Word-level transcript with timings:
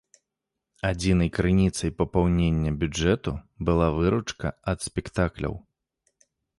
Адзінай 0.91 1.29
крыніцай 1.37 1.91
папаўнення 2.01 2.71
бюджэту 2.81 3.31
была 3.71 3.87
выручка 4.01 4.47
ад 4.75 4.79
спектакляў. 4.91 5.53